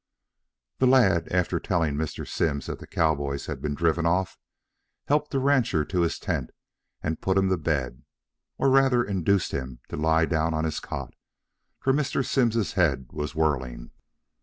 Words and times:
The 0.79 0.87
lad, 0.87 1.27
after 1.31 1.59
telling 1.59 1.93
Mr. 1.93 2.27
Simms 2.27 2.65
that 2.65 2.79
the 2.79 2.87
cowboys 2.87 3.45
had 3.45 3.61
been 3.61 3.75
driven 3.75 4.07
off, 4.07 4.35
helped 5.05 5.29
the 5.29 5.37
rancher 5.37 5.85
to 5.85 6.01
his 6.01 6.17
tent 6.17 6.49
and 7.03 7.21
put 7.21 7.37
him 7.37 7.49
to 7.49 7.57
bed, 7.57 8.01
or 8.57 8.71
rather 8.71 9.03
induced 9.03 9.51
him 9.51 9.79
to 9.89 9.97
lie 9.97 10.25
down 10.25 10.55
on 10.55 10.63
his 10.63 10.79
cot, 10.79 11.13
for 11.79 11.93
Mr. 11.93 12.25
Simms's 12.25 12.73
head 12.73 13.09
was 13.11 13.35
whirling. 13.35 13.91